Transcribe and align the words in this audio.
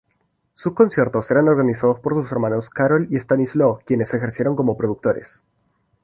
Sus 0.55 0.73
conciertos 0.73 1.29
eran 1.29 1.47
organizados 1.47 1.99
por 1.99 2.15
sus 2.15 2.31
hermanos 2.31 2.71
Karol 2.71 3.07
y 3.11 3.17
Stanisław, 3.19 3.83
quienes 3.85 4.11
ejercieron 4.15 4.55
como 4.55 4.75
productores. 4.75 5.43